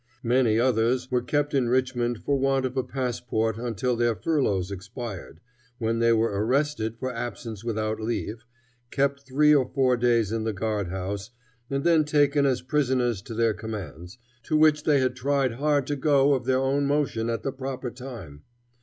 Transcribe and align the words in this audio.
Many 0.23 0.59
others 0.59 1.11
were 1.11 1.21
kept 1.21 1.53
in 1.53 1.69
Richmond 1.69 2.23
for 2.23 2.35
want 2.39 2.65
of 2.65 2.75
a 2.75 2.81
passport 2.83 3.57
until 3.59 3.95
their 3.95 4.15
furloughs 4.15 4.71
expired, 4.71 5.39
when 5.77 5.99
they 5.99 6.11
were 6.11 6.43
arrested 6.43 6.97
for 6.97 7.13
absence 7.13 7.63
without 7.63 7.99
leave, 8.01 8.43
kept 8.89 9.27
three 9.27 9.53
or 9.53 9.67
four 9.69 9.95
days 9.95 10.31
in 10.31 10.43
the 10.43 10.53
guard 10.53 10.87
house, 10.87 11.29
and 11.69 11.83
then 11.83 12.03
taken 12.03 12.47
as 12.47 12.63
prisoners 12.63 13.21
to 13.21 13.35
their 13.35 13.53
commands, 13.53 14.17
to 14.41 14.57
which 14.57 14.85
they 14.85 14.99
had 14.99 15.15
tried 15.15 15.51
hard 15.53 15.85
to 15.85 15.95
go 15.95 16.33
of 16.33 16.45
their 16.45 16.57
own 16.57 16.87
motion 16.87 17.29
at 17.29 17.43
the 17.43 17.51
proper 17.51 17.91
time. 17.91 18.41